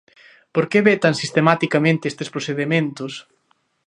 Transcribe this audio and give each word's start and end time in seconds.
¿Por 0.53 0.65
que 0.69 0.79
vetan 0.87 1.15
sistematicamente 1.21 2.09
estes 2.11 2.31
procedementos? 2.35 3.13